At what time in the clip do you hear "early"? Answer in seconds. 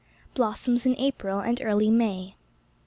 1.61-1.91